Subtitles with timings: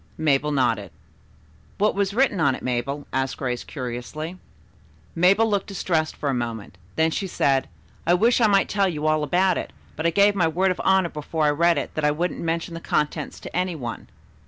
[0.17, 0.89] Mabel nodded.
[1.77, 4.39] "What was written on it, Mabel?" asked Grace curiously.
[5.13, 7.69] Mabel looked distressed for a moment then she said,
[8.07, 10.81] "I wish I might tell you all about it, but I gave my word of
[10.83, 14.07] honor before I read it that I wouldn't mention the contents to any one."